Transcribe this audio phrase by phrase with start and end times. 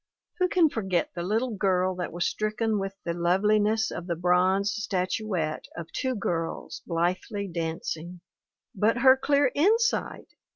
[0.39, 4.71] Who can forget the little girl that was stricken with the loveliness of the bronze
[4.71, 8.21] statuette of two girls blithely dancing?
[8.73, 10.29] But her clear insight!